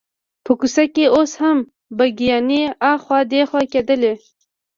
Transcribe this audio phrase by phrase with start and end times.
[0.43, 1.57] په کوڅه کې اوس هم
[1.97, 4.13] بګیانې اخوا دیخوا کېدلې.